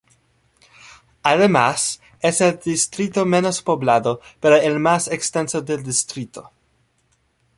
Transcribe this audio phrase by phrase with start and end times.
[1.21, 6.51] Además, es el distrito menos poblado, pero el más extenso del distrito.